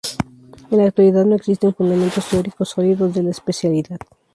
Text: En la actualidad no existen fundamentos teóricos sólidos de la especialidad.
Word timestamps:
En 0.71 0.79
la 0.79 0.85
actualidad 0.85 1.25
no 1.25 1.35
existen 1.35 1.75
fundamentos 1.75 2.25
teóricos 2.27 2.69
sólidos 2.69 3.13
de 3.13 3.21
la 3.21 3.29
especialidad. 3.29 3.99